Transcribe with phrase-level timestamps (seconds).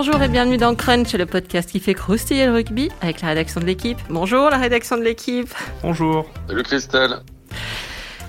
[0.00, 3.60] Bonjour et bienvenue dans Crunch, le podcast qui fait croustiller le rugby avec la rédaction
[3.60, 3.98] de l'équipe.
[4.08, 5.52] Bonjour la rédaction de l'équipe.
[5.82, 6.30] Bonjour.
[6.46, 7.16] Salut Christelle.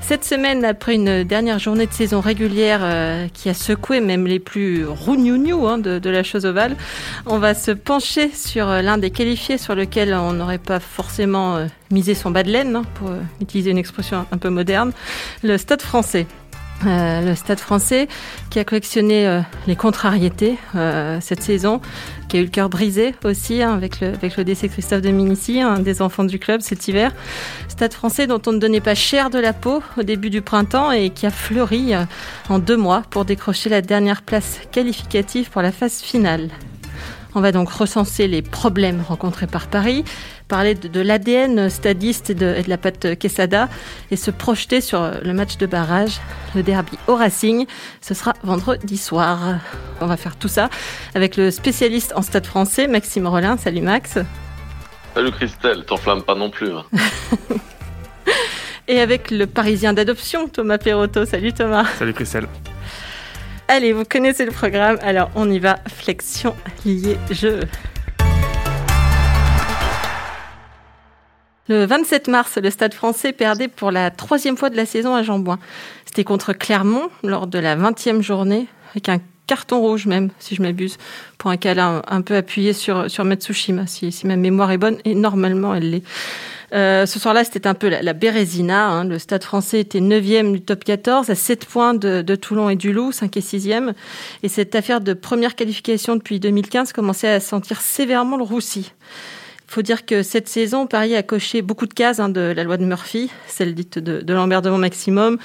[0.01, 4.39] Cette semaine, après une dernière journée de saison régulière euh, qui a secoué même les
[4.39, 6.75] plus rougnougnou hein, de, de, la chose ovale,
[7.27, 11.57] on va se pencher sur euh, l'un des qualifiés sur lequel on n'aurait pas forcément
[11.57, 14.91] euh, misé son bas de laine, hein, pour euh, utiliser une expression un peu moderne,
[15.43, 16.25] le stade français.
[16.85, 18.07] Euh, le Stade français
[18.49, 21.81] qui a collectionné euh, les contrariétés euh, cette saison,
[22.29, 25.09] qui a eu le cœur brisé aussi hein, avec, le, avec le décès Christophe de
[25.09, 27.11] Minici, un des enfants du club cet hiver.
[27.67, 30.91] Stade français dont on ne donnait pas cher de la peau au début du printemps
[30.91, 31.93] et qui a fleuri
[32.47, 36.49] en deux mois pour décrocher la dernière place qualificative pour la phase finale.
[37.35, 40.03] On va donc recenser les problèmes rencontrés par Paris,
[40.47, 43.69] parler de, de l'ADN stadiste et de, et de, la patte Quesada
[44.09, 46.19] et se projeter sur le match de barrage,
[46.55, 47.67] le derby au Racing.
[48.01, 49.59] Ce sera vendredi soir.
[50.01, 50.69] On va faire tout ça
[51.13, 53.57] avec le spécialiste en stade français, Maxime Rollin.
[53.57, 54.17] Salut Max.
[55.13, 56.71] Salut Christelle, t'enflamme pas non plus.
[56.71, 56.85] Hein.
[58.87, 61.25] et avec le parisien d'adoption, Thomas Perotto.
[61.25, 61.85] Salut Thomas.
[61.97, 62.47] Salut Christelle.
[63.71, 65.77] Allez, vous connaissez le programme, alors on y va.
[65.87, 66.55] Flexion,
[66.87, 67.59] lié, jeu.
[71.67, 75.21] Le 27 mars, le Stade français perdait pour la troisième fois de la saison à
[75.21, 75.59] Jambouin.
[76.05, 80.63] C'était contre Clermont lors de la 20e journée, avec un carton rouge même, si je
[80.63, 80.97] m'abuse,
[81.37, 84.97] pour un câlin un peu appuyé sur, sur Matsushima, si, si ma mémoire est bonne,
[85.05, 86.03] et normalement elle l'est.
[86.73, 88.87] Euh, ce soir-là, c'était un peu la, Bérésina.
[88.87, 89.05] Hein.
[89.05, 92.75] Le Stade français était 9e du top 14, à 7 points de, de Toulon et
[92.75, 93.93] du Loup, 5 et 6e.
[94.43, 98.91] Et cette affaire de première qualification depuis 2015 commençait à sentir sévèrement le roussi.
[99.69, 102.63] Il faut dire que cette saison, Paris a coché beaucoup de cases hein, de la
[102.63, 105.37] loi de Murphy, celle dite de, de l'emmerdement maximum,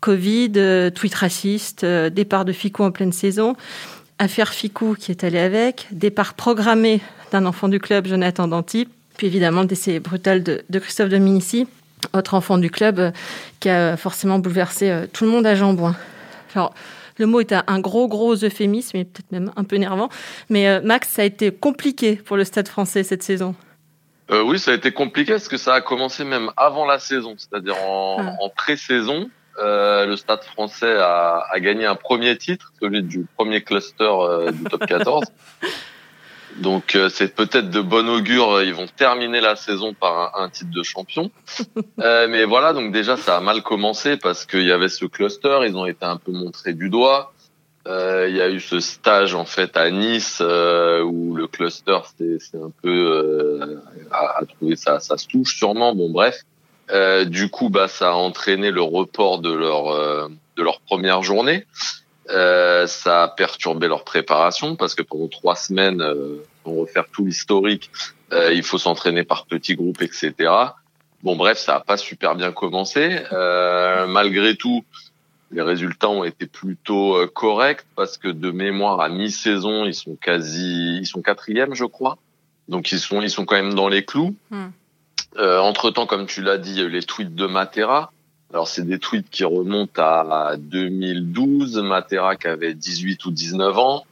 [0.00, 3.56] Covid, euh, tweet raciste, euh, départ de Ficou en pleine saison,
[4.18, 7.00] affaire Ficou qui est allée avec, départ programmé
[7.32, 8.86] d'un enfant du club, Jonathan Danty,
[9.20, 11.66] puis évidemment le décès brutal de, de Christophe Dominici,
[12.14, 13.10] autre enfant du club euh,
[13.60, 15.94] qui a forcément bouleversé euh, tout le monde à Jambouin.
[16.54, 16.72] Alors,
[17.18, 20.08] le mot est un gros, gros euphémisme, et peut-être même un peu nervant.
[20.48, 23.54] Mais euh, Max, ça a été compliqué pour le Stade français cette saison.
[24.30, 27.76] Oui, ça a été compliqué parce que ça a commencé même avant la saison, c'est-à-dire
[27.76, 28.32] en, ah.
[28.40, 29.28] en pré-saison.
[29.58, 34.10] Le Stade français a, a, gagné un premier titre, celui du premier cluster
[34.50, 35.26] du top 14.
[36.58, 40.48] Donc euh, c'est peut-être de bon augure, ils vont terminer la saison par un, un
[40.48, 41.30] titre de champion.
[41.98, 45.60] Euh, mais voilà, donc déjà ça a mal commencé parce qu'il y avait ce cluster,
[45.66, 47.32] ils ont été un peu montrés du doigt.
[47.86, 51.98] Euh, il y a eu ce stage en fait à Nice euh, où le cluster
[52.14, 53.80] c'est un peu euh,
[54.10, 55.94] à, trouver sa, sa touche sûrement.
[55.94, 56.42] Bon bref,
[56.90, 61.22] euh, du coup bah ça a entraîné le report de leur euh, de leur première
[61.22, 61.66] journée.
[62.30, 67.24] Euh, ça a perturbé leur préparation parce que pendant trois semaines, euh, pour refaire tout
[67.24, 67.90] l'historique,
[68.32, 70.34] euh, il faut s'entraîner par petits groupes, etc.
[71.22, 73.20] Bon, bref, ça a pas super bien commencé.
[73.32, 74.84] Euh, malgré tout,
[75.50, 80.16] les résultats ont été plutôt euh, corrects parce que de mémoire à mi-saison, ils sont
[80.16, 82.18] quasi, ils sont quatrième, je crois.
[82.68, 84.36] Donc ils sont, ils sont quand même dans les clous.
[84.50, 84.68] Mm.
[85.36, 88.12] entre temps, comme tu l'as dit, les tweets de Matera.
[88.52, 94.04] Alors c'est des tweets qui remontent à 2012, Matera qui avait 18 ou 19 ans,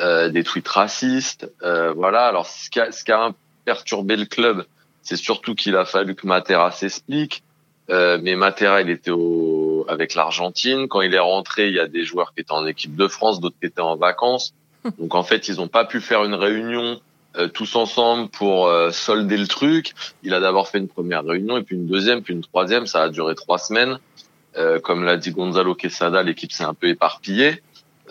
[0.00, 2.26] euh, des tweets racistes, euh, voilà.
[2.26, 3.32] Alors ce qui, a, ce qui a
[3.64, 4.64] perturbé le club,
[5.02, 7.42] c'est surtout qu'il a fallu que Matera s'explique.
[7.90, 10.88] Euh, mais Matera, il était au, avec l'Argentine.
[10.88, 13.40] Quand il est rentré, il y a des joueurs qui étaient en équipe de France,
[13.40, 14.54] d'autres qui étaient en vacances.
[14.98, 17.00] Donc en fait, ils n'ont pas pu faire une réunion
[17.36, 19.94] euh, tous ensemble pour euh, solder le truc.
[20.22, 22.86] Il a d'abord fait une première réunion et puis une deuxième, puis une troisième.
[22.86, 23.98] Ça a duré trois semaines.
[24.56, 27.62] Euh, comme l'a dit Gonzalo Quesada, l'équipe s'est un peu éparpillée.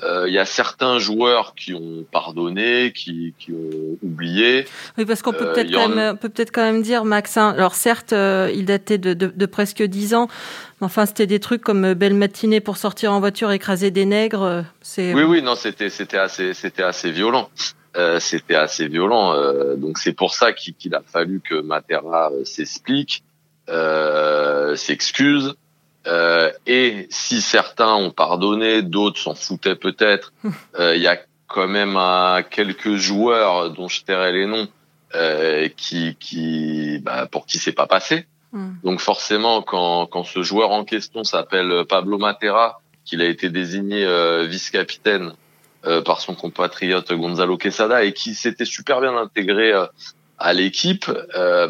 [0.04, 4.66] Euh, il y a certains joueurs qui ont pardonné, qui, qui ont oublié.
[4.98, 7.54] Oui, parce qu'on peut euh, peut-être quand, même, peut peut quand même dire, Max, hein,
[7.56, 10.28] alors certes, euh, il datait de, de, de, presque dix ans,
[10.80, 14.66] mais enfin, c'était des trucs comme Belle matinée pour sortir en voiture, écraser des nègres.
[14.82, 15.14] C'est...
[15.14, 17.50] Oui, oui, non, c'était, c'était, assez, c'était assez violent.
[17.98, 19.34] Euh, c'était assez violent.
[19.34, 23.24] Euh, donc c'est pour ça qu'il, a fallu que Matera s'explique,
[24.76, 25.56] s'excuse.
[26.08, 30.34] Euh, et si certains ont pardonné, d'autres s'en foutaient peut-être.
[30.44, 34.68] Il euh, y a quand même un, quelques joueurs dont je tairai les noms
[35.16, 38.26] euh, qui, qui, bah, pour qui c'est pas passé.
[38.52, 38.72] Mm.
[38.84, 44.04] Donc forcément, quand, quand ce joueur en question s'appelle Pablo Matera, qu'il a été désigné
[44.06, 45.34] euh, vice-capitaine
[45.86, 49.74] euh, par son compatriote Gonzalo Quesada et qui s'était super bien intégré
[50.38, 51.06] à l'équipe,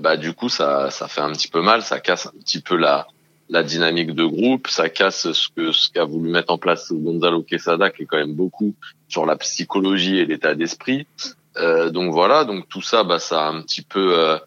[0.02, 2.76] bah du coup ça, ça fait un petit peu mal, ça casse un petit peu
[2.76, 3.08] la
[3.52, 7.44] la dynamique de groupe, ça casse ce que ce qu'a voulu mettre en place Gonzalo
[7.44, 8.74] Quesada, qui est quand même beaucoup
[9.10, 11.06] sur la psychologie et l'état d'esprit.
[11.58, 14.38] Euh, donc voilà, donc tout ça, bah, ça a un petit peu euh,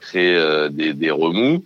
[0.00, 1.64] créé euh, des, des, remous.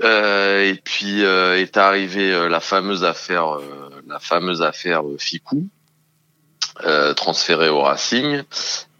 [0.00, 3.58] et puis est arrivée la fameuse affaire,
[4.06, 5.66] la fameuse affaire Ficou,
[7.16, 8.42] transférée au Racing.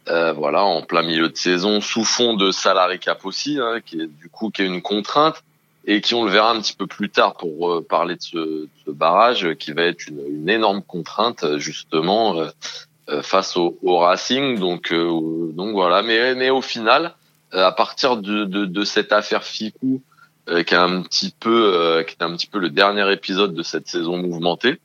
[0.07, 4.07] voilà, en plein milieu de saison, sous fond de salarié cap aussi, hein, qui est
[4.07, 5.43] du coup qui est une contrainte
[5.89, 8.69] et qui on le verra un petit peu plus tard pour euh, parler de ce,
[8.85, 12.51] ce, barrage qui va être une, une énorme contrainte justement euh,
[13.09, 14.59] euh, face au, au, Racing.
[14.59, 17.15] Donc donc voilà, mais mais au final,
[17.53, 20.03] à partir de, de, de cette affaire Ficou,
[20.47, 23.89] qui est un petit peu qui est un petit peu le dernier épisode de cette
[23.89, 24.81] saison mouvementée,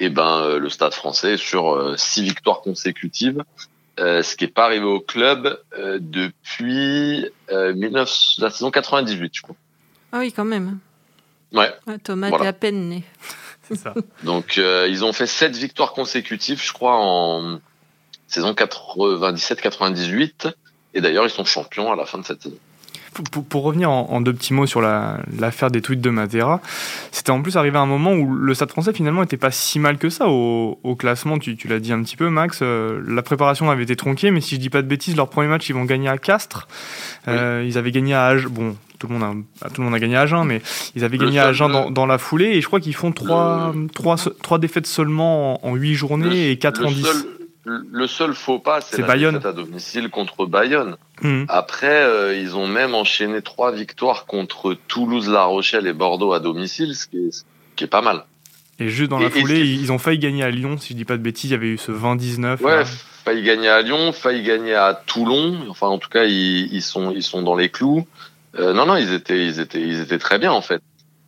[0.00, 3.44] et eh ben le Stade Français sur six victoires consécutives.
[3.98, 5.60] ce qui est pas arrivé au club
[6.00, 9.54] depuis 19, la saison 98, je crois.
[10.10, 10.78] Ah oui, quand même.
[11.52, 11.72] Ouais.
[12.02, 13.04] Thomas est à peine né.
[13.68, 13.94] C'est ça.
[14.22, 17.60] Donc, euh, ils ont fait sept victoires consécutives, je crois, en
[18.26, 20.52] saison 97-98.
[20.92, 22.58] Et d'ailleurs, ils sont champions à la fin de cette saison.
[23.48, 26.60] Pour, revenir en, deux petits mots sur l'affaire des tweets de Matera,
[27.12, 29.78] c'était en plus arrivé à un moment où le Stade français finalement n'était pas si
[29.78, 31.38] mal que ça au, classement.
[31.38, 32.60] Tu, l'as dit un petit peu, Max.
[32.62, 35.48] Euh, la préparation avait été tronquée, mais si je dis pas de bêtises, leur premier
[35.48, 36.68] match ils vont gagner à Castres.
[37.28, 38.48] Euh, ils avaient gagné à Agen.
[38.48, 40.62] Bon, tout le monde a, tout le monde a gagné à Agen, mais
[40.94, 43.74] ils avaient gagné à Agen dans, la foulée et je crois qu'ils font trois,
[44.42, 47.06] trois, défaites seulement en, huit journées et quatre en 10
[47.64, 49.40] le seul faux pas, c'est la Bayonne.
[49.44, 50.96] à domicile contre Bayonne.
[51.22, 51.44] Hmm.
[51.48, 56.40] Après, euh, ils ont même enchaîné trois victoires contre Toulouse, La Rochelle et Bordeaux à
[56.40, 58.24] domicile, ce qui est, pas mal.
[58.78, 61.16] Et juste dans la foulée, ils ont failli gagner à Lyon, si je dis pas
[61.16, 62.60] de bêtises, il y avait eu ce 20-19.
[62.60, 62.82] Ouais,
[63.24, 65.66] failli gagner à Lyon, failli gagner à Toulon.
[65.70, 68.06] Enfin, en tout cas, ils, sont, ils sont dans les clous.
[68.58, 70.82] Euh, non, non, ils étaient, ils étaient, ils étaient très bien en fait.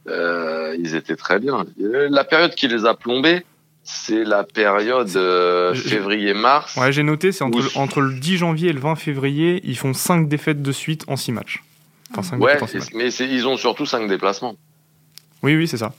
[0.08, 1.64] Euh, ils étaient très bien.
[1.78, 3.44] La période qui les a plombés,
[3.86, 6.76] c'est la période euh, février-mars.
[6.76, 9.94] Ouais, j'ai noté, c'est entre, entre, le 10 janvier et le 20 février, ils font
[9.94, 11.62] 5 défaites de suite en 6 matchs.
[12.10, 12.58] Enfin, 5 ouais,
[12.94, 14.56] mais ils ont surtout 5 déplacements.
[15.44, 15.92] Oui, oui, c'est ça.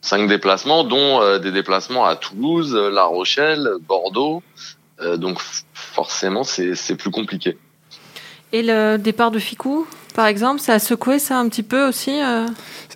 [0.00, 4.42] 5 déplacements, dont euh, des déplacements à Toulouse, La Rochelle, Bordeaux.
[5.00, 5.40] Euh, donc
[5.74, 7.58] forcément, c'est plus compliqué.
[8.52, 12.18] Et le départ de Ficou, par exemple, ça a secoué ça un petit peu aussi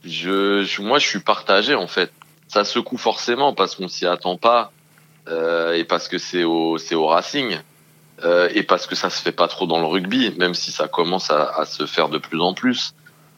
[0.05, 2.11] je, Moi, je suis partagé en fait
[2.49, 4.73] ça secoue forcément parce qu'on s'y attend pas
[5.29, 7.59] euh, et parce que c'est au c'est au Racing
[8.25, 10.89] euh, et parce que ça se fait pas trop dans le rugby, même si ça
[10.89, 12.95] commence à, à se faire de plus en plus.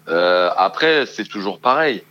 [0.09, 2.03] Euh, après, c'est toujours pareil.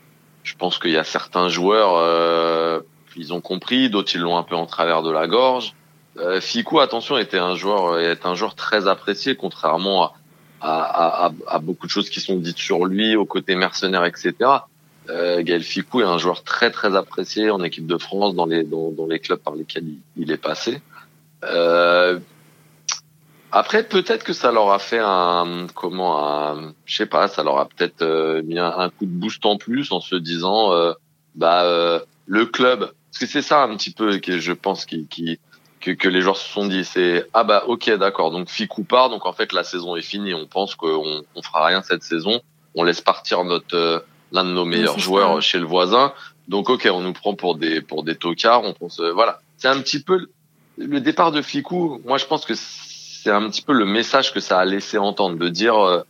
[0.43, 2.79] Je pense qu'il y a certains joueurs, euh,
[3.15, 5.73] ils ont compris, d'autres ils l'ont un peu en travers de la gorge.
[6.17, 10.13] Euh, Fico, attention, était un joueur est un joueur très apprécié, contrairement à
[10.61, 14.33] à, à, à, beaucoup de choses qui sont dites sur lui, au côté mercenaire, etc.
[15.09, 18.63] Euh, Gaël Ficou est un joueur très très apprécié en équipe de France dans les
[18.63, 19.85] dans, dans les clubs par lesquels
[20.15, 20.81] il, est passé.
[21.43, 22.19] Euh,
[23.51, 27.57] après, peut-être que ça leur a fait un comment un, je sais pas, ça leur
[27.57, 30.93] a peut-être euh, mis un, coup de boost en plus en se disant euh,
[31.33, 35.07] bah euh, le club, parce que c'est ça un petit peu que je pense qui,
[35.07, 35.39] qui
[35.81, 39.09] que, que, les joueurs se sont dit, c'est ah bah ok d'accord, donc Ficou part,
[39.09, 42.41] donc en fait la saison est finie, on pense qu'on on fera rien cette saison,
[42.75, 46.13] on laisse partir notre l'un de nos meilleurs joueurs chez le voisin.
[46.47, 48.63] Donc ok, on nous prend pour des pour des tocards.
[48.63, 50.27] On pense euh, voilà, c'est un petit peu
[50.77, 52.01] le départ de Ficou.
[52.05, 55.37] Moi, je pense que c'est un petit peu le message que ça a laissé entendre
[55.37, 56.01] de dire euh,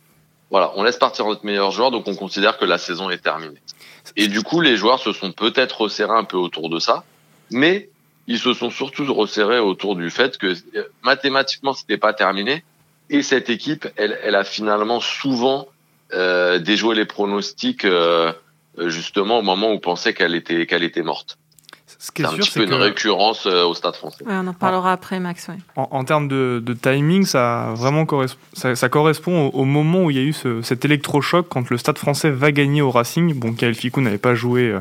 [0.50, 3.60] voilà, on laisse partir notre meilleur joueur, donc on considère que la saison est terminée.
[4.16, 7.04] Et du coup, les joueurs se sont peut-être resserrés un peu autour de ça,
[7.50, 7.90] mais
[8.26, 12.64] ils se sont surtout resserrés autour du fait que euh, mathématiquement, c'était pas terminé.
[13.10, 15.66] Et cette équipe, elle, elle a finalement souvent
[16.14, 18.32] euh, déjouer les pronostics euh,
[18.78, 21.38] justement au moment où on pensait qu'elle était qu'elle était morte.
[21.86, 24.24] C'est un petit peu une récurrence euh, au Stade Français.
[24.26, 25.48] on en parlera après, Max.
[25.76, 28.06] En, termes de, timing, ça vraiment
[28.54, 32.30] ça, correspond au, moment où il y a eu cet électrochoc quand le Stade Français
[32.30, 33.34] va gagner au Racing.
[33.34, 34.74] Bon, Kael Ficou n'avait pas joué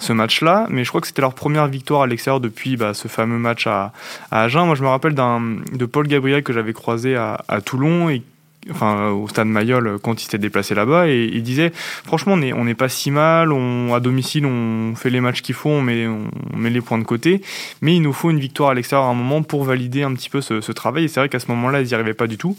[0.00, 3.08] ce match-là, mais je crois que c'était leur première victoire à l'extérieur depuis bah, ce
[3.08, 3.92] fameux match à,
[4.30, 4.66] Agen.
[4.66, 8.22] Moi, je me rappelle de Paul Gabriel que j'avais croisé à, à Toulon et
[8.70, 11.72] enfin au stade Mayol quand il s'était déplacé là-bas et il disait
[12.04, 15.70] franchement on n'est pas si mal on, à domicile on fait les matchs qu'il faut
[15.70, 17.42] on met, on met les points de côté
[17.82, 20.30] mais il nous faut une victoire à l'extérieur à un moment pour valider un petit
[20.30, 22.38] peu ce, ce travail et c'est vrai qu'à ce moment-là ils n'y arrivaient pas du
[22.38, 22.56] tout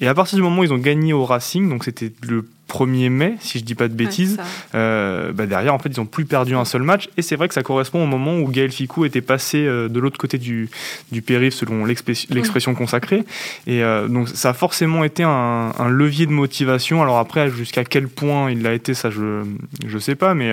[0.00, 3.08] Et à partir du moment où ils ont gagné au Racing, donc c'était le 1er
[3.10, 4.38] mai, si je dis pas de bêtises,
[4.74, 7.08] euh, bah derrière, en fait, ils n'ont plus perdu un seul match.
[7.16, 10.00] Et c'est vrai que ça correspond au moment où Gaël Ficou était passé euh, de
[10.00, 10.68] l'autre côté du,
[11.12, 13.24] du périph', selon l'expression consacrée.
[13.66, 17.02] Et euh, donc, ça a forcément été un, un, levier de motivation.
[17.02, 19.44] Alors après, jusqu'à quel point il l'a été, ça, je
[19.84, 20.34] ne sais pas.
[20.34, 20.52] Mais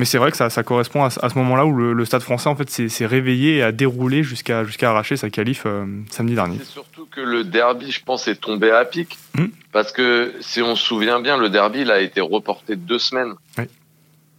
[0.00, 2.56] mais c'est vrai que ça, ça correspond à, ce moment-là où le, Stade français en
[2.56, 6.56] fait s'est réveillé et a déroulé jusqu'à jusqu'à arracher sa qualif euh, samedi dernier.
[6.58, 9.18] C'est surtout que le derby, je pense, est tombé à pic.
[9.34, 9.48] Hmm.
[9.72, 13.34] Parce que si on se souvient bien, le derby il a été reporté deux semaines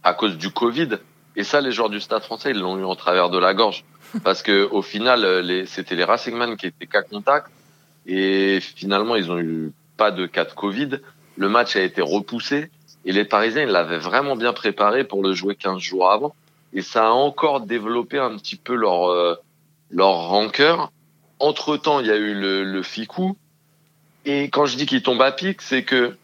[0.02, 0.98] à cause du Covid.
[1.36, 3.84] Et ça, les joueurs du Stade français, ils l'ont eu en travers de la gorge.
[4.24, 5.24] Parce que au final,
[5.68, 7.46] c'était les Racingman qui étaient cas contact.
[8.04, 10.98] Et finalement, ils ont eu pas de cas de Covid.
[11.36, 12.68] Le match a été repoussé.
[13.04, 16.34] Et les Parisiens, ils l'avaient vraiment bien préparé pour le jouer 15 jours avant.
[16.72, 19.34] Et ça a encore développé un petit peu leur, euh,
[19.90, 20.90] leur rancœur.
[21.38, 23.36] Entre-temps, il y a eu le, le Ficou.
[24.24, 26.16] Et quand je dis qu'il tombe à pic, c'est que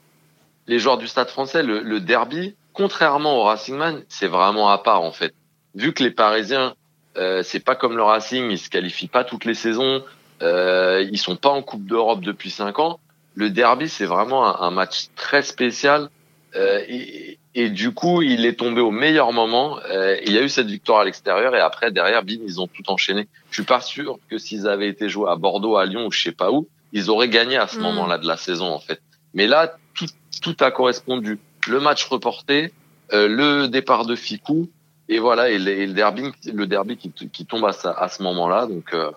[0.69, 4.79] les joueurs du Stade français, le, le derby, contrairement au Racing Man, c'est vraiment à
[4.79, 5.35] part en fait.
[5.75, 6.75] Vu que les Parisiens,
[7.17, 10.05] euh, c'est pas comme le Racing, ils se qualifient pas toutes les saisons,
[10.43, 13.01] euh, ils sont pas en Coupe d'Europe depuis cinq ans.
[13.35, 16.09] Le derby, c'est vraiment un, un, match très spécial
[16.57, 19.79] euh, et, et, du coup, il est tombé au meilleur moment.
[19.91, 22.67] Euh, il y a eu cette victoire à l'extérieur et après, derrière, bim, ils ont
[22.67, 23.29] tout enchaîné.
[23.51, 26.23] Je suis pas sûr que s'ils avaient été joués à Bordeaux, à Lyon ou je
[26.23, 27.83] sais pas où, ils auraient gagné à ce mm.
[27.83, 29.01] moment-là de la saison en fait.
[29.35, 30.07] Mais là, tout,
[30.43, 31.39] tout a correspondu.
[31.67, 32.73] Le match reporté,
[33.13, 34.71] euh, le départ de Ficou
[35.11, 38.67] et voilà, et, le, derby, le derby qui, qui tombe à, à ce moment-là.
[38.67, 39.11] Donc euh,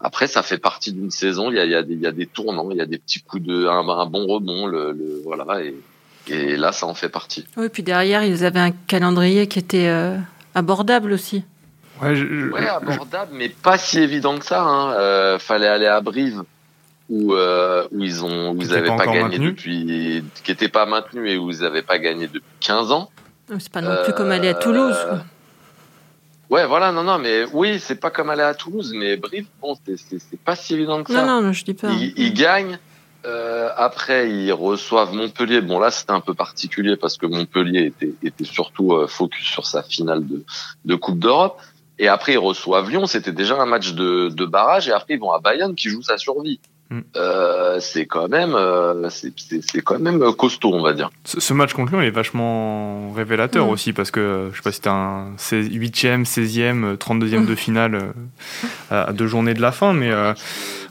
[0.00, 1.50] après, ça fait partie d'une saison.
[1.50, 2.86] Il y a, il y, a des, il y a des tournants, il y a
[2.86, 5.74] des petits coups de un, un bon rebond, le, le voilà et
[6.28, 7.46] et là, ça en fait partie.
[7.56, 10.16] Oui, puis derrière, ils avaient un calendrier qui était euh,
[10.54, 11.44] abordable aussi.
[12.00, 14.62] Ouais, abordable, mais pas si évident que ça.
[14.62, 14.92] Hein.
[14.94, 16.42] Euh, fallait aller à Brive,
[17.08, 21.30] où, euh, où ils ont, où ils n'avaient pas, gagné depuis, qui n'était pas maintenu
[21.30, 23.10] et où ils n'avaient pas gagné depuis 15 ans.
[23.58, 24.96] C'est pas non plus comme aller à Toulouse.
[25.08, 25.22] Quoi.
[26.50, 29.76] Ouais, voilà, non, non, mais oui, c'est pas comme aller à Toulouse, mais Brive, bon,
[29.86, 31.24] c'est pas si évident que ça.
[31.24, 31.90] Non, non, je dis pas.
[31.90, 32.78] Ils, ils gagnent.
[33.24, 35.60] Euh, après, ils reçoivent Montpellier.
[35.60, 39.82] Bon, là, c'était un peu particulier parce que Montpellier était, surtout euh, focus sur sa
[39.82, 40.24] finale
[40.84, 41.60] de, Coupe d'Europe.
[41.98, 43.06] Et après, ils reçoivent Lyon.
[43.06, 44.88] C'était déjà un match de, de barrage.
[44.88, 46.58] Et après, ils vont à Bayern qui joue sa survie.
[46.92, 47.00] Mm.
[47.16, 51.10] Euh, c'est quand même, euh, c'est quand même costaud, on va dire.
[51.24, 53.70] Ce, match contre Lyon est vachement révélateur mm.
[53.70, 59.06] aussi parce que je sais pas si c'était un 8e, 16e, 32e de finale euh,
[59.06, 60.10] à deux journées de la fin, mais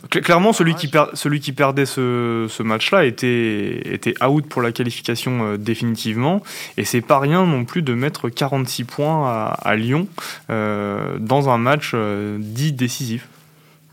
[0.10, 5.56] clairement celui qui, celui qui perdait ce, ce match-là était, était out pour la qualification
[5.58, 6.42] définitivement
[6.78, 10.08] et c'est pas rien non plus de mettre 46 points à, à Lyon
[10.50, 11.96] dans un match
[12.40, 13.28] dit décisif.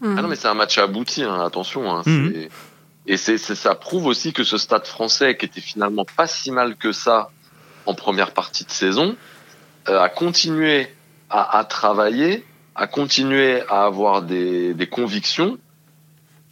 [0.00, 0.16] Hmm.
[0.18, 1.90] Ah non, mais c'est un match abouti, hein, attention.
[1.90, 2.48] Hein, hmm.
[3.06, 6.76] Et c'est, ça prouve aussi que ce stade français, qui était finalement pas si mal
[6.76, 7.30] que ça
[7.86, 9.16] en première partie de saison,
[9.88, 10.88] euh, a continué
[11.30, 15.56] à, à, travailler, a continué à avoir des, des convictions.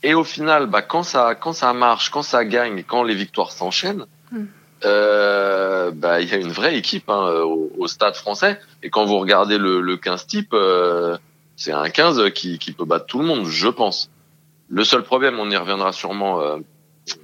[0.03, 3.53] Et au final, bah, quand, ça, quand ça marche, quand ça gagne, quand les victoires
[3.53, 4.45] s'enchaînent, hmm.
[4.87, 8.59] euh, bah, il y a une vraie équipe hein, au, au, stade français.
[8.83, 11.19] Et quand vous regardez le, le 15 type, euh,
[11.57, 14.11] c'est un 15 qui, qui, peut battre tout le monde, je pense.
[14.69, 16.59] Le seul problème, on y reviendra sûrement euh,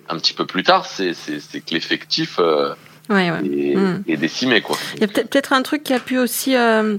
[0.09, 2.75] un petit peu plus tard, c'est que l'effectif euh,
[3.09, 4.03] hmm.
[4.07, 4.63] Est, décimé.
[4.63, 4.77] Quoi.
[4.95, 6.97] Il y a peut-être un truc qui a pu aussi euh,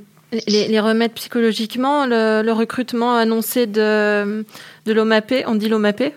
[0.47, 4.45] les, les, remettre psychologiquement, le, le, recrutement annoncé de,
[4.85, 6.13] de l'OMAP, on dit l'OMAP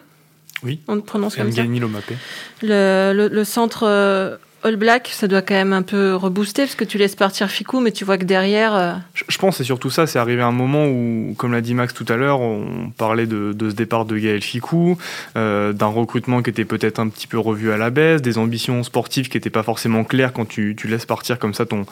[0.62, 1.62] Oui, on prononce comme ça?
[1.62, 6.84] Le, le, le, centre All Black, ça doit quand même un peu rebooster parce que
[6.84, 8.74] tu laisses partir Ficou, mais tu vois que derrière.
[8.74, 10.06] Euh, je, pense c'est surtout ça.
[10.06, 13.54] C'est arrivé un moment où, comme l'a dit Max tout à l'heure, on parlait de,
[13.60, 14.98] ce départ de Gaël Ficou,
[15.36, 18.82] euh, d'un recrutement qui était peut-être un petit peu revu à la baisse, des ambitions
[18.82, 21.84] sportives qui n'étaient pas forcément claires quand tu, laisses partir comme ça ton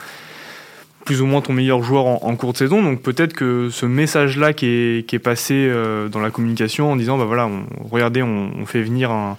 [1.04, 2.83] plus ou moins ton meilleur joueur en, cours de saison.
[2.83, 7.25] Donc peut-être que ce message-là qui est, passé euh, dans la communication en disant bah
[7.25, 7.50] voilà,
[7.90, 9.37] regardez, on fait venir un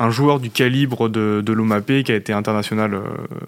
[0.00, 3.02] un joueur du calibre de, de qui a été international euh,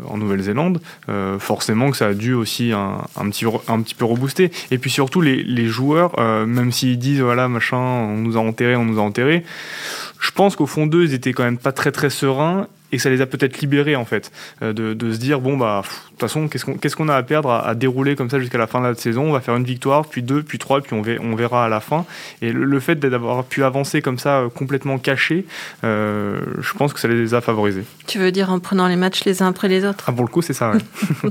[0.06, 4.52] en Nouvelle-Zélande, euh, forcément que ça a dû aussi un, petit, peu rebooster.
[4.70, 8.40] Et puis surtout, les, les joueurs, euh, même s'ils disent, voilà, machin, on nous a
[8.40, 9.44] enterrés, on nous a enterrés,
[10.20, 13.10] je pense qu'au fond d'eux, ils étaient quand même pas très très sereins et ça
[13.10, 14.30] les a peut-être libérés en fait
[14.60, 17.22] de, de, se dire bon bah de toute façon qu'est-ce qu'on qu'est-ce qu'on a à
[17.22, 19.24] perdre à, dérouler comme ça jusqu'à la fin de la saison?
[19.24, 21.68] On va faire une victoire puis deux puis trois puis on, verra, on verra à
[21.68, 22.04] la fin
[22.40, 25.46] et le, fait d'avoir pu avancer comme ça complètement caché
[25.84, 29.24] euh, je pense que ça les a favorisés tu veux dire en prenant les matchs
[29.24, 30.04] les uns après les autres?
[30.06, 31.30] Ah pour le coup c'est ça ouais.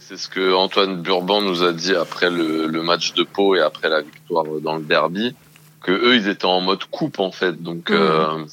[0.00, 3.60] c'est ce que Antoine Burban nous a dit après le, le match de Pau et
[3.60, 5.34] après la victoire dans le derby
[5.82, 7.62] que eux ils étaient en mode coupe en fait.
[7.62, 8.46] Donc mmh.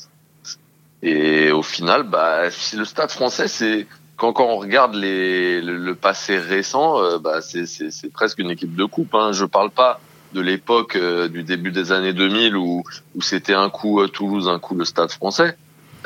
[1.01, 3.87] Et au final, bah le Stade Français c'est
[4.17, 9.15] quand, quand on regarde les, le, passé récent, bah c'est presque une équipe de coupe.
[9.15, 9.31] Hein.
[9.31, 10.01] Je parle pas
[10.33, 12.83] de l'époque du début des années 2000 où,
[13.15, 15.55] où c'était un coup Toulouse, un coup le Stade Français.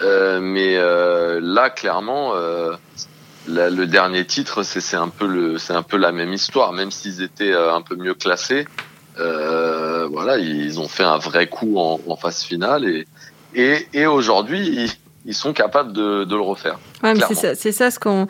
[0.01, 2.73] Euh, mais euh, là, clairement, euh,
[3.47, 7.53] le dernier titre, c'est un peu le, un peu la même histoire, même s'ils étaient
[7.53, 8.67] un peu mieux classés.
[9.15, 13.07] voilà, ils ont fait un vrai coup en, en phase finale et
[13.55, 14.91] et, et aujourd'hui, ils,
[15.25, 16.79] ils, sont capables de, de le refaire.
[17.03, 18.27] Ouais, c'est ça, c'est ça ce qu'on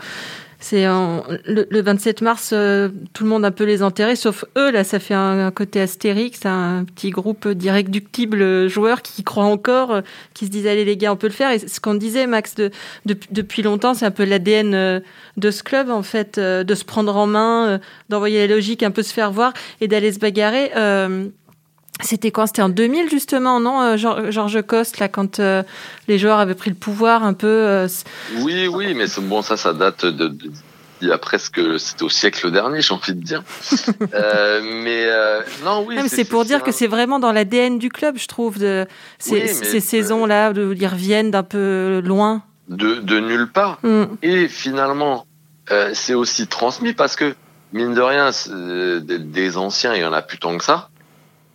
[0.64, 4.72] c'est le, 27 mars, euh, tout le monde a un peu les enterrer, sauf eux.
[4.72, 10.02] Là, ça fait un, côté astérix, un petit groupe d'irréductibles joueurs qui croient encore, euh,
[10.34, 11.52] qui se disent allez les gars, on peut le faire.
[11.52, 12.72] Et ce qu'on disait, Max, de,
[13.06, 15.00] depuis longtemps, c'est un peu l'ADN euh,
[15.36, 19.04] de ce club, en fait, de se prendre en main, d'envoyer la logique, un peu
[19.04, 19.52] se faire voir
[19.82, 20.72] et d'aller se bagarrer.
[22.02, 22.48] C'était quand?
[22.48, 25.64] C'était en 2000 justement, non euh, Georges Coste, là, quand euh,
[26.08, 27.48] les joueurs avaient pris le pouvoir un peu.
[27.48, 27.88] Euh,
[28.40, 30.36] oui, oui, mais bon, ça, ça date de,
[31.02, 33.44] il y a presque, c'était au siècle dernier, j'ai envie de dire.
[34.64, 35.08] mais
[35.64, 35.98] non, oui.
[36.08, 38.88] c'est pour dire que c'est vraiment dans l'ADN du club, je trouve, de
[39.20, 39.48] ces,
[39.80, 42.44] saisons-là, où ils reviennent d'un peu loin.
[42.70, 43.80] De, de nulle part.
[43.84, 44.04] Mm.
[44.24, 45.28] Et finalement,
[45.94, 47.36] c'est aussi transmis parce que
[47.74, 48.32] mine de rien,
[49.04, 50.90] des anciens, il y en a plus tant que ça.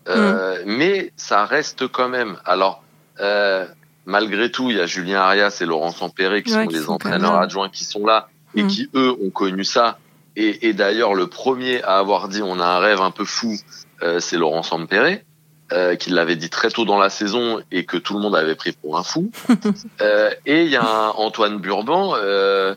[0.09, 2.39] Euh, mais ça reste quand même.
[2.45, 2.83] Alors,
[3.21, 3.67] euh,
[4.07, 7.69] malgré tout, il y a Julien Arias et Laurent Sampéré qui sont les entraîneurs adjoints
[7.69, 8.69] qui sont là et mm.
[8.69, 9.99] qui eux ont connu ça.
[10.37, 13.57] Et, et d'ailleurs, le premier à avoir dit on a un rêve un peu fou,
[14.03, 15.25] euh, c'est Laurent Sampéré.
[15.71, 18.55] Euh, qui l'avait dit très tôt dans la saison et que tout le monde avait
[18.55, 19.31] pris pour un fou.
[20.01, 22.75] euh, et il y a Antoine Burban euh,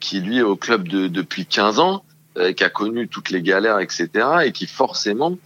[0.00, 2.02] qui lui est au club de, depuis 15 ans,
[2.56, 4.08] qui a connu toutes les galères, etc.
[4.44, 5.36] et qui forcément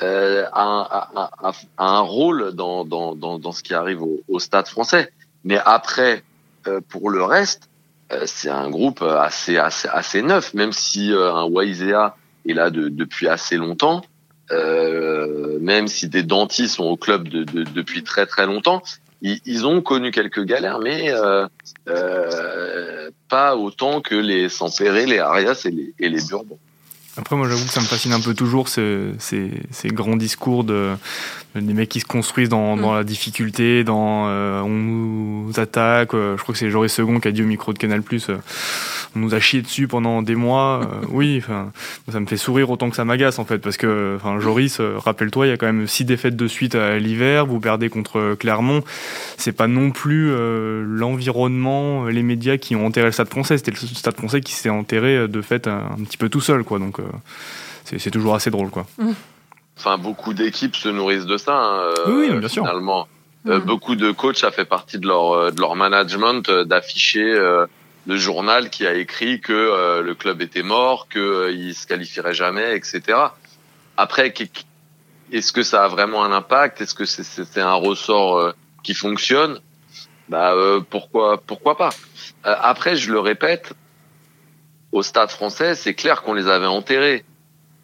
[0.00, 5.12] euh, a, un rôle dans, dans, dans, dans, ce qui arrive au, au stade français.
[5.44, 6.22] Mais après,
[6.66, 7.68] euh, pour le reste,
[8.12, 12.16] euh, c'est un groupe assez, assez, assez neuf, même si euh, un Waisea
[12.48, 14.02] est là de, depuis assez longtemps.
[15.60, 18.82] même si des dentistes sont au club de, de, depuis très très longtemps,
[19.22, 21.10] ils, ils, ont connu quelques galères, mais
[23.28, 26.58] pas autant que les Sampéré, les Arias et les, et les Bourbons.
[27.16, 30.64] Après, moi, j'avoue que ça me fascine un peu toujours ces, ces, ces grands discours
[30.64, 30.96] de,
[31.60, 32.96] des mecs qui se construisent dans, dans mm.
[32.96, 36.14] la difficulté, dans euh, on nous attaque.
[36.14, 38.30] Euh, je crois que c'est Joris Second qui a dit au micro de Canal Plus
[38.30, 38.36] euh,
[39.14, 40.88] on nous a chié dessus pendant des mois.
[41.10, 41.42] oui,
[42.10, 45.50] ça me fait sourire autant que ça m'agace en fait, parce que Joris, rappelle-toi, il
[45.50, 47.44] y a quand même six défaites de suite à l'hiver.
[47.44, 48.82] Vous perdez contre Clermont.
[49.36, 50.32] C'est pas non plus
[50.82, 53.58] l'environnement, les médias qui ont enterré le Stade Français.
[53.58, 56.64] C'était le Stade Français qui s'est enterré de fait un, un, petit peu tout seul,
[56.64, 56.78] quoi.
[56.78, 57.01] Donc
[57.84, 58.86] c'est toujours assez drôle, quoi.
[58.98, 59.12] Mm
[59.82, 61.56] enfin beaucoup d'équipes se nourrissent de ça.
[61.56, 62.64] Hein, oui, bien sûr.
[62.64, 63.08] Finalement,
[63.46, 63.62] euh, mm.
[63.62, 67.38] beaucoup de coachs ça fait partie de leur euh, de leur management euh, d'afficher
[68.04, 72.74] le journal qui a écrit que le club était mort, que il se qualifierait jamais,
[72.76, 73.02] etc.
[73.96, 74.34] Après,
[75.30, 76.80] est-ce que ça a vraiment un impact?
[76.80, 79.60] Est-ce que c'est un ressort qui fonctionne?
[80.28, 80.52] Bah
[80.90, 81.90] pourquoi pourquoi pas?
[82.42, 83.72] Après, je le répète,
[84.92, 87.24] au Stade Français, c'est clair qu'on les avait enterrés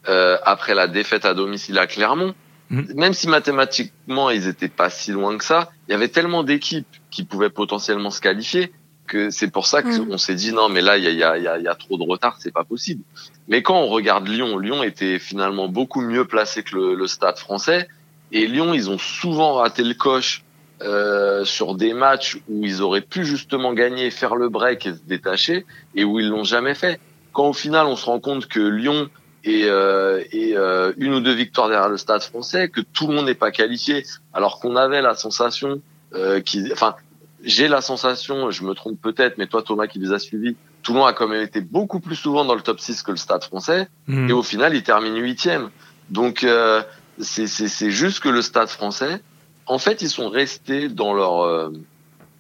[0.09, 2.35] euh, après la défaite à domicile à Clermont,
[2.71, 2.92] mhm.
[2.94, 6.87] même si mathématiquement ils étaient pas si loin que ça, il y avait tellement d'équipes
[7.11, 8.73] qui pouvaient potentiellement se qualifier
[9.07, 10.18] que c'est pour ça qu'on mhm.
[10.18, 12.37] s'est dit non mais là il y a, y, a, y a, trop de retard,
[12.38, 13.03] c'est pas possible.
[13.49, 17.38] Mais quand on regarde Lyon, Lyon était finalement beaucoup mieux placé que le, le Stade
[17.38, 17.88] Français
[18.33, 20.44] et Lyon ils ont souvent raté le coche
[20.83, 25.01] euh, sur des matchs où ils auraient pu justement gagner, faire le break et se
[25.07, 27.01] détacher et où ils l'ont jamais fait.
[27.33, 29.09] Quand au final on se rend compte que Lyon
[29.45, 33.14] et, euh, et euh, une ou deux victoires derrière le Stade Français, que tout le
[33.14, 35.81] monde n'est pas qualifié, alors qu'on avait la sensation
[36.14, 36.41] euh,
[36.73, 36.97] enfin,
[37.43, 41.05] j'ai la sensation, je me trompe peut-être, mais toi Thomas qui les a suivis, Toulon
[41.05, 43.88] a quand même été beaucoup plus souvent dans le top 6 que le Stade Français,
[44.07, 44.31] mmh.
[44.31, 45.71] et au final il termine huitième.
[46.11, 46.83] Donc euh,
[47.21, 49.21] c'est juste que le Stade Français,
[49.68, 51.70] en fait, ils sont restés dans leur euh,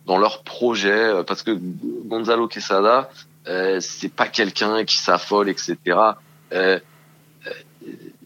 [0.06, 1.58] dans leur projet, parce que
[2.06, 3.10] Gonzalo Quesada,
[3.46, 5.76] euh, c'est pas quelqu'un qui s'affole, etc.
[6.52, 6.80] Euh,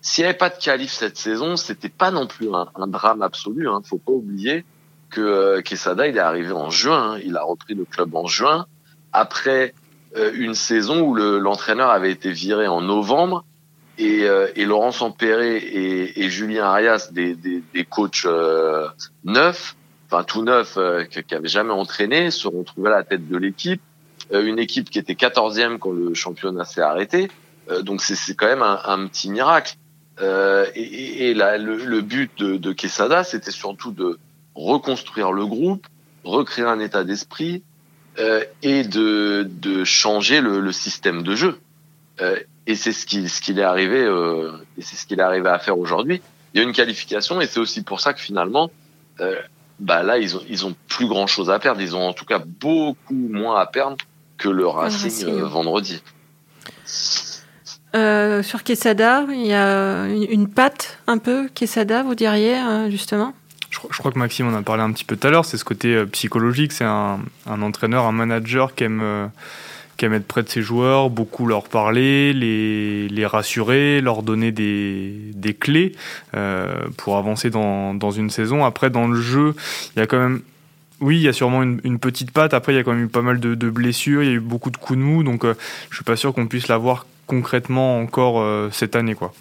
[0.00, 3.68] s'il n'y avait pas de qualif cette saison, c'était pas non plus un, drame absolu.
[3.68, 3.82] Hein.
[3.84, 4.64] Faut pas oublier
[5.10, 7.12] que euh, Quesada, il est arrivé en juin.
[7.12, 7.20] Hein.
[7.24, 8.66] Il a repris le club en juin
[9.12, 9.74] après
[10.16, 13.44] euh, une saison où l'entraîneur avait été viré en novembre
[13.98, 18.88] et, euh, et Laurent Sampéré et, et, Julien Arias, des, des, des coachs euh,
[19.24, 19.76] neufs,
[20.10, 20.78] enfin tout neufs,
[21.10, 23.82] qui n'avaient jamais entraîné, se retrouvés à la tête de l'équipe.
[24.32, 27.30] une équipe qui était 14e quand le championnat s'est arrêté.
[27.82, 29.76] donc c'est quand même un, un, petit miracle.
[30.20, 34.18] Euh, et, et la, le, le, but de, de Quesada, c'était surtout de
[34.54, 35.86] reconstruire le groupe,
[36.24, 37.62] recréer un état d'esprit
[38.18, 41.58] euh, et de, de changer le, le, système de jeu.
[42.66, 45.48] Et c'est ce qu'il ce qu'il est arrivé euh, et c'est ce qu'il est arrivé
[45.48, 46.22] à faire aujourd'hui.
[46.54, 48.70] Il y a une qualification et c'est aussi pour ça que finalement,
[49.20, 49.34] euh,
[49.80, 51.80] bah là ils ont ils ont plus grand chose à perdre.
[51.80, 53.96] Ils ont en tout cas beaucoup moins à perdre
[54.38, 55.28] que le Racing, Racing.
[55.28, 56.02] Euh, vendredi.
[57.94, 62.56] Euh, sur Quesada, il y a une, une patte un peu Quesada, vous diriez
[62.90, 63.34] justement?
[63.70, 65.56] Je, je, crois que Maxime en a parlé un petit peu tout à l'heure, c'est
[65.56, 69.30] ce côté psychologique, c'est un, un, entraîneur, un manager qui aime,
[70.00, 75.14] aime être près de ses joueurs, beaucoup leur parler, les, les rassurer, leur donner des,
[75.34, 75.92] des clés
[76.34, 78.64] euh, pour avancer dans, dans une saison.
[78.64, 79.54] Après, dans le jeu,
[79.94, 80.42] il y a quand même
[81.02, 82.54] oui, il y a sûrement une, petite patte.
[82.54, 84.22] Après, il y a quand même eu pas mal de, blessures.
[84.22, 85.24] Il y a eu beaucoup de coups de mou.
[85.24, 85.54] Donc, euh,
[85.90, 89.32] je suis pas sûr qu'on puisse l'avoir concrètement encore euh, cette année, quoi.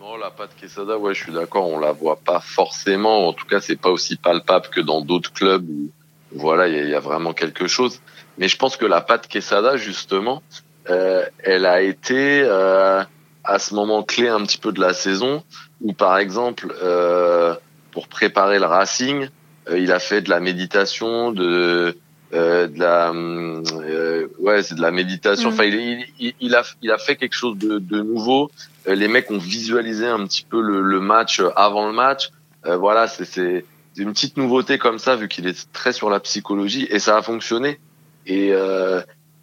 [0.00, 1.68] Non, la patte Quesada, ouais, je suis d'accord.
[1.68, 3.28] On la voit pas forcément.
[3.28, 5.88] En tout cas, c'est pas aussi palpable que dans d'autres clubs où,
[6.32, 8.00] voilà, il y, a vraiment quelque chose.
[8.38, 10.42] Mais je pense que la patte Quesada, justement,
[10.90, 13.02] euh, elle a été euh,
[13.44, 15.42] à ce moment clé un petit peu de la saison
[15.80, 17.54] où, par exemple, euh,
[17.92, 19.28] pour préparer le Racing,
[19.70, 21.96] euh, il a fait de la méditation, de
[22.34, 25.50] euh, de la euh, ouais c'est de la méditation.
[25.50, 25.52] Mmh.
[25.52, 28.50] Enfin, il, il, il, a il a fait quelque chose de, de nouveau.
[28.86, 32.30] les mecs ont visualisé un petit peu le, le match avant le match.
[32.64, 33.64] voilà, c'est c'est
[33.96, 37.22] une petite nouveauté comme ça vu qu'il est très sur la psychologie et ça a
[37.22, 37.80] fonctionné.
[38.28, 38.52] Et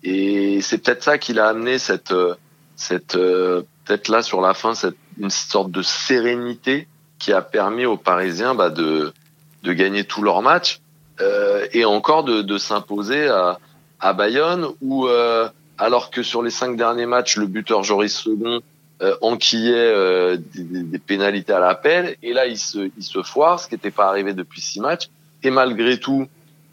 [0.04, 2.14] et c'est peut-être ça qui l'a amené cette
[2.76, 6.88] cette peut-être là sur la fin cette une sorte de sérénité
[7.20, 9.14] qui a permis aux Parisiens bah, de
[9.64, 10.80] de gagner tous leurs matchs
[11.22, 13.60] euh, et encore de, de s'imposer à,
[14.00, 18.62] à Bayonne où euh, alors que sur les cinq derniers matchs le buteur Joris Second
[19.02, 23.60] euh, enquillait euh, des, des, pénalités à l'appel et là il se, il se foire
[23.60, 25.10] ce qui n'était pas arrivé depuis six matchs.
[25.44, 26.28] Et malgré tout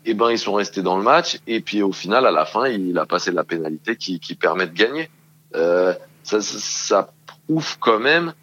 [0.05, 2.67] eh ben ils sont restés dans le match et puis au final à la fin
[2.67, 5.11] il a passé la pénalité qui, qui permet de gagner
[5.55, 7.12] euh, ça, ça
[7.47, 8.35] prouve quand même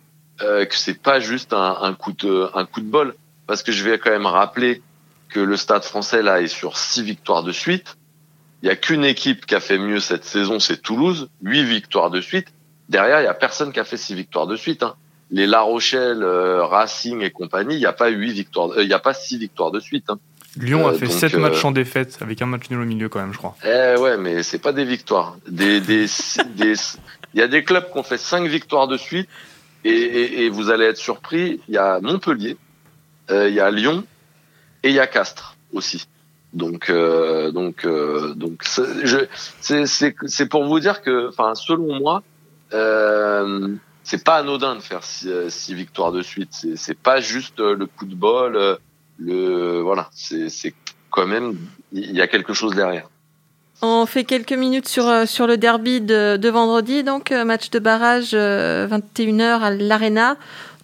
[0.42, 3.16] euh, que c'est pas juste un, un coup de un coup de bol
[3.48, 4.82] parce que je vais quand même rappeler
[5.30, 7.98] que le Stade français là est sur six victoires de suite.
[8.62, 12.10] Il y a qu'une équipe qui a fait mieux cette saison, c'est Toulouse, huit victoires
[12.10, 12.48] de suite.
[12.90, 14.84] Derrière, il y a personne qui a fait six victoires de suite.
[14.84, 14.96] Hein.
[15.32, 18.88] Les La Rochelle, euh, Racing et compagnie, il n'y a pas huit victoires, euh, il
[18.88, 20.10] n'y a pas six victoires de suite.
[20.10, 20.20] Hein.
[20.58, 23.20] Lyon a fait donc, sept matchs en défaite avec un match nul au milieu quand
[23.20, 23.56] même, je crois.
[23.64, 25.38] Eh ouais, mais c'est pas des victoires.
[25.48, 26.06] Des, des,
[26.56, 26.74] des,
[27.34, 29.30] il y a des clubs qui ont fait cinq victoires de suite
[29.86, 31.62] et, et, et vous allez être surpris.
[31.68, 32.58] Il y a Montpellier,
[33.32, 34.04] euh, il y a Lyon
[34.84, 36.08] et il y a Castres aussi.
[36.54, 42.24] Donc, euh, donc, euh, donc, c'est pour vous dire que, enfin, selon moi,
[42.74, 46.66] euh, c'est pas anodin de faire six, six victoires de suite.
[46.76, 48.80] C'est pas juste le coup de bol.
[49.20, 50.74] Le voilà, c'est
[51.10, 51.58] quand même
[51.92, 53.10] il y a quelque chose derrière.
[53.82, 59.62] On fait quelques minutes sur, sur le derby de, vendredi, donc match de barrage 21h
[59.62, 60.36] à l'Arena.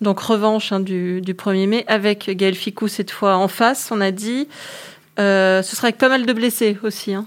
[0.01, 4.01] Donc revanche hein, du, du, 1er mai avec Gaël Ficou cette fois en face, on
[4.01, 4.47] a dit.
[5.19, 7.13] Euh, ce sera avec pas mal de blessés aussi.
[7.13, 7.25] Hein.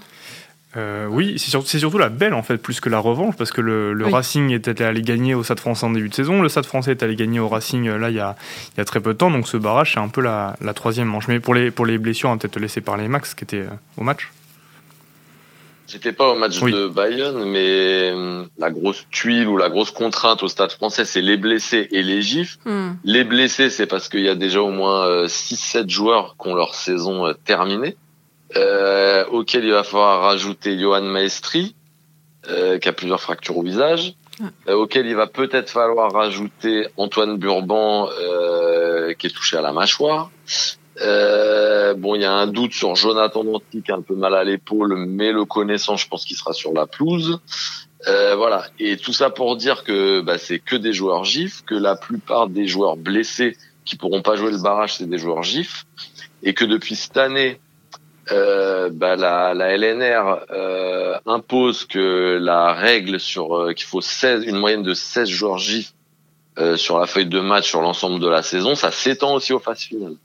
[0.77, 3.61] Euh, oui, c'est sur, surtout la belle en fait, plus que la revanche, parce que
[3.61, 4.11] le, le oui.
[4.11, 7.01] Racing était allé gagner au Stade français en début de saison, le Stade français est
[7.01, 8.35] allé gagner au Racing là il y a,
[8.75, 10.73] il y a très peu de temps, donc ce barrage c'est un peu la, la,
[10.75, 11.27] troisième manche.
[11.27, 13.61] Mais pour les, pour les blessures, on va peut-être te laisser parler Max qui était
[13.61, 14.29] euh, au match.
[15.89, 16.71] J'étais pas au match oui.
[16.71, 21.21] de Bayern, mais hum, la grosse tuile ou la grosse contrainte au Stade français, c'est
[21.21, 22.59] les blessés et les gifs.
[22.65, 22.89] Mm.
[23.03, 26.53] Les blessés, c'est parce qu'il y a déjà au moins euh, 6-7 joueurs qui ont
[26.53, 27.97] leur saison euh, terminée,
[28.55, 31.75] euh, auquel il va falloir rajouter Johan Maestri,
[32.49, 34.71] euh, qui a plusieurs fractures au visage, mm.
[34.73, 40.31] auquel il va peut-être falloir rajouter Antoine Burban, euh, qui est touché à la mâchoire.
[41.01, 44.35] Euh, bon, il y a un doute sur Jonathan Danty qui a un peu mal
[44.35, 47.39] à l'épaule, mais le connaissant, je pense qu'il sera sur la pelouse.
[48.07, 48.65] Euh, voilà.
[48.79, 52.47] Et tout ça pour dire que bah, c'est que des joueurs GIF, que la plupart
[52.47, 55.85] des joueurs blessés qui pourront pas jouer le barrage, c'est des joueurs GIF,
[56.43, 57.59] et que depuis cette année,
[58.31, 64.45] euh, bah, la, la, LNR euh, impose que la règle sur euh, qu'il faut 16,
[64.45, 65.93] une moyenne de 16 joueurs GIF
[66.57, 69.59] euh, sur la feuille de match sur l'ensemble de la saison, ça s'étend aussi aux
[69.59, 70.15] phases finales.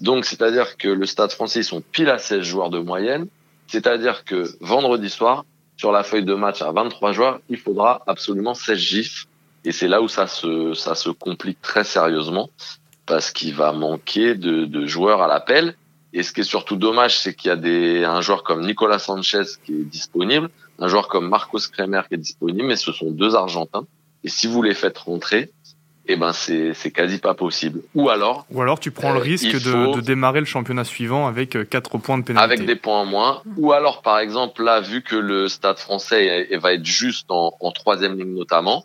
[0.00, 3.26] Donc, c'est-à-dire que le Stade français, ils sont pile à 16 joueurs de moyenne.
[3.68, 5.44] C'est-à-dire que vendredi soir,
[5.76, 9.26] sur la feuille de match à 23 joueurs, il faudra absolument 16 gifs.
[9.64, 12.50] Et c'est là où ça se, ça se complique très sérieusement
[13.06, 15.76] parce qu'il va manquer de, de joueurs à l'appel.
[16.12, 18.98] Et ce qui est surtout dommage, c'est qu'il y a des, un joueur comme Nicolas
[18.98, 23.10] Sanchez qui est disponible, un joueur comme Marcos Kremer qui est disponible, mais ce sont
[23.10, 23.86] deux Argentins.
[24.24, 25.50] Et si vous les faites rentrer,
[26.06, 27.80] eh ben c'est quasi pas possible.
[27.94, 31.26] Ou alors, ou alors tu prends le euh, risque de, de, démarrer le championnat suivant
[31.26, 32.52] avec 4 points de pénalité.
[32.52, 33.42] Avec des points en moins.
[33.56, 37.70] Ou alors, par exemple, là, vu que le Stade Français va être juste en, en
[37.70, 38.84] troisième ligne notamment,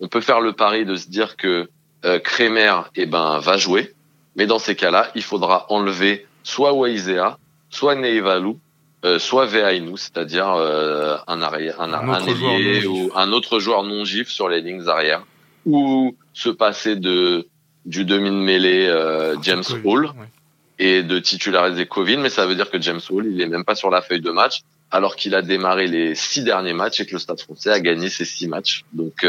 [0.00, 1.68] on peut faire le pari de se dire que
[2.04, 3.94] euh, Kremer eh ben va jouer,
[4.36, 7.38] mais dans ces cas-là, il faudra enlever soit Waizea,
[7.70, 8.60] soit Neivalou,
[9.04, 14.04] euh, soit Veainu, c'est-à-dire euh, un arrière, un, un, ailier ou un autre joueur non
[14.04, 15.26] gif sur les lignes arrière,
[15.66, 17.46] ou se passer de
[17.84, 20.10] du demi de mêlée euh, James Hall
[20.78, 23.74] et de titulariser Covin, mais ça veut dire que James Hall, il est même pas
[23.74, 27.12] sur la feuille de match alors qu'il a démarré les six derniers matchs et que
[27.12, 28.84] le Stade Français a gagné ces six matchs.
[28.92, 29.26] Donc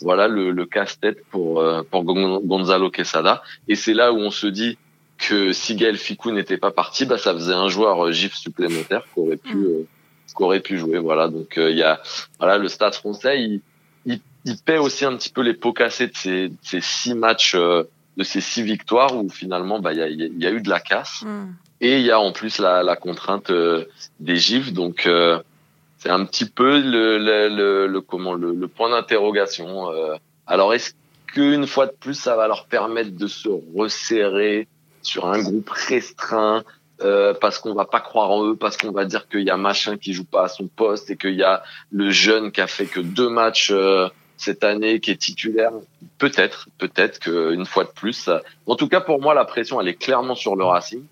[0.00, 3.42] voilà le, le casse-tête pour pour Gonzalo Quesada.
[3.66, 4.78] Et c'est là où on se dit
[5.28, 9.04] que si Gaël Ficou n'était pas parti, bah ça faisait un joueur euh, gif supplémentaire
[9.12, 9.86] qui aurait pu mm.
[10.40, 10.98] aurait pu jouer.
[10.98, 12.00] Voilà donc il y a
[12.38, 13.60] voilà le Stade Français il,
[14.06, 17.56] il, il, paie aussi un petit peu les pots cassés de ces, ces six matchs
[18.16, 20.80] de ces six victoires où finalement bah il y a, y a, eu de la
[20.80, 21.22] casse.
[21.22, 21.52] Mm.
[21.80, 23.86] Et il y a en plus la, la contrainte euh,
[24.20, 25.40] des gifs, donc euh,
[25.98, 29.90] c'est un petit peu le, le, le, comment le, le point d'interrogation.
[29.90, 30.14] Euh.
[30.46, 30.92] alors est-ce
[31.26, 34.68] qu'une fois de plus ça va leur permettre de se resserrer
[35.02, 36.62] sur un groupe restreint
[37.00, 39.56] euh, parce qu'on va pas croire en eux, parce qu'on va dire qu'il y a
[39.56, 42.66] machin qui joue pas à son poste et qu'il y a le jeune qui a
[42.66, 43.72] fait que deux matchs
[44.36, 45.72] cette année qui est titulaire.
[46.18, 48.30] Peut-être, peut-être qu'une fois de plus.
[48.66, 51.04] En tout cas, pour moi, la pression elle est clairement sur le Racing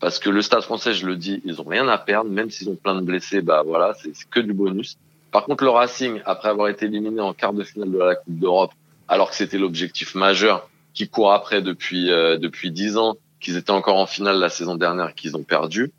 [0.00, 2.70] parce que le Stade Français, je le dis, ils ont rien à perdre, même s'ils
[2.70, 4.96] ont plein de blessés, bah voilà, c'est que du bonus.
[5.30, 8.38] Par contre, le Racing, après avoir été éliminé en quart de finale de la Coupe
[8.38, 8.72] d'Europe,
[9.06, 13.70] alors que c'était l'objectif majeur, qui court après depuis euh, depuis dix ans, qu'ils étaient
[13.70, 15.90] encore en finale la saison dernière, qu'ils ont perdu,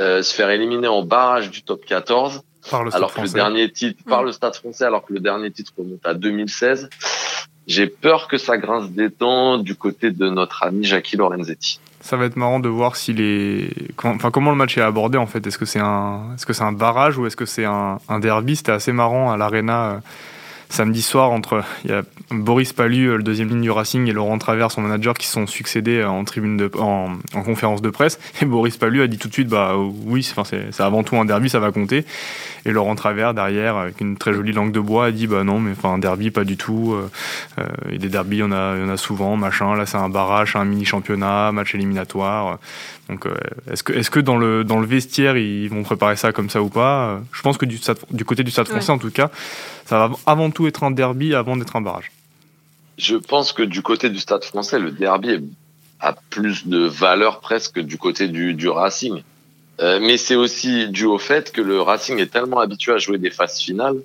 [0.00, 4.22] euh, se faire éliminer en barrage du top 14, alors que le dernier titre par
[4.22, 6.88] le Stade Français, alors que le dernier titre remonte à 2016.
[7.66, 12.16] J'ai peur que ça grince des dents du côté de notre ami Jackie Lorenzetti ça
[12.16, 13.68] va être marrant de voir si les,
[14.02, 15.46] enfin comment le match est abordé en fait.
[15.46, 18.20] Est-ce que c'est un, est-ce que c'est un barrage ou est-ce que c'est un, un
[18.20, 18.56] derby?
[18.56, 19.98] C'était assez marrant à l'arena euh,
[20.68, 24.12] samedi soir entre il y a Boris Palu, euh, le deuxième ligne du Racing, et
[24.12, 27.90] Laurent Travers, son manager, qui sont succédés euh, en tribune de, en, en, conférence de
[27.90, 28.18] presse.
[28.42, 31.24] Et Boris Palu a dit tout de suite, bah oui, enfin c'est avant tout un
[31.24, 32.04] derby, ça va compter.
[32.64, 35.60] Et Laurent Travers derrière, avec une très jolie langue de bois, a dit bah non,
[35.60, 36.94] mais enfin un derby pas du tout.
[36.94, 39.76] Euh, et des derbys, il y en a, il y en a souvent, machin.
[39.76, 42.58] Là, c'est un barrage, un mini championnat, match éliminatoire.
[43.08, 43.24] Donc,
[43.70, 46.60] est-ce que, est-ce que dans le dans le vestiaire, ils vont préparer ça comme ça
[46.60, 47.20] ou pas?
[47.32, 47.78] Je pense que du,
[48.10, 49.30] du côté du Stade Français, en tout cas,
[49.84, 52.12] ça va avant tout être un derby avant d'être un barrage.
[52.98, 55.50] Je pense que du côté du Stade français, le derby
[56.00, 59.22] a plus de valeur presque du côté du, du Racing.
[59.80, 63.18] Euh, mais c'est aussi dû au fait que le Racing est tellement habitué à jouer
[63.18, 63.96] des phases finales,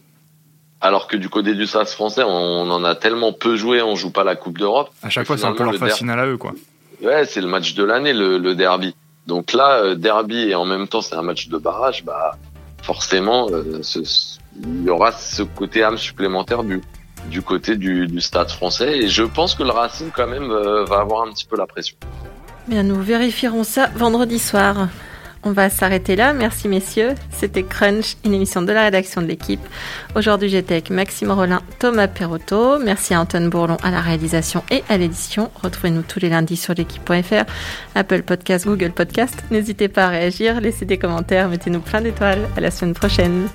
[0.82, 4.12] alors que du côté du Stade français, on en a tellement peu joué, on joue
[4.12, 4.90] pas la Coupe d'Europe.
[5.02, 6.54] À chaque fois, c'est un peu leur phase finale à eux, quoi.
[7.02, 8.94] Ouais, c'est le match de l'année, le, le, derby.
[9.28, 12.38] Donc là, euh, derby et en même temps, c'est un match de barrage, bah
[12.84, 14.00] forcément, euh, ce,
[14.66, 16.82] il y aura ce côté âme supplémentaire du,
[17.30, 18.98] du côté du, du stade français.
[18.98, 21.66] Et je pense que le Racing, quand même, euh, va avoir un petit peu la
[21.66, 21.96] pression.
[22.68, 24.88] Bien, nous vérifierons ça vendredi soir.
[25.44, 26.34] On va s'arrêter là.
[26.34, 27.16] Merci messieurs.
[27.32, 29.62] C'était Crunch, une émission de la rédaction de l'équipe.
[30.16, 32.78] Aujourd'hui, j'étais avec Maxime Rollin, Thomas Perotto.
[32.78, 35.50] Merci à Antoine Bourlon à la réalisation et à l'édition.
[35.64, 37.46] Retrouvez-nous tous les lundis sur l'équipe.fr,
[37.96, 39.44] Apple Podcast, Google Podcast.
[39.50, 42.48] N'hésitez pas à réagir, laissez des commentaires, mettez-nous plein d'étoiles.
[42.56, 43.48] À la semaine prochaine.